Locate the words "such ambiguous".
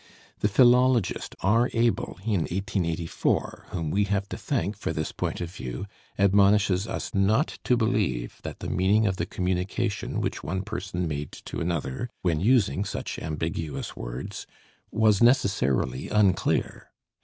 12.83-13.95